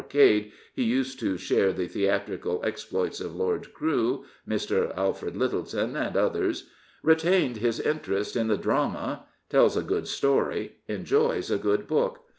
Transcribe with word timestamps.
Cade, 0.09 0.51
he 0.73 0.81
used 0.83 1.19
to 1.19 1.35
sWe 1.35 1.75
the 1.75 1.87
theatrical 1.87 2.59
ex 2.65 2.83
ploits 2.83 3.23
of 3.23 3.35
Lord 3.35 3.71
Crewe, 3.71 4.25
Mr. 4.49 4.91
Alfred 4.97 5.35
Lyttelton, 5.37 5.95
and 5.95 6.17
others— 6.17 6.67
^retained 7.05 7.57
his 7.57 7.79
interest 7.79 8.35
in 8.35 8.47
the 8.47 8.57
drama, 8.57 9.27
tells 9.47 9.77
a 9.77 9.83
good 9.83 10.07
story, 10.07 10.77
enjoys 10.87 11.51
a 11.51 11.59
good 11.59 11.85
book. 11.87 12.21